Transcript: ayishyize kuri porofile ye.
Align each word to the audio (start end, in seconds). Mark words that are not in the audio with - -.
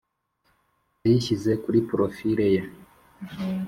ayishyize 1.03 1.51
kuri 1.63 1.77
porofile 1.87 2.45
ye. 2.53 2.61